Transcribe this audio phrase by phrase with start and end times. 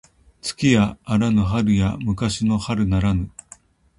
[0.41, 3.29] 月やあらぬ春や昔の春ならぬ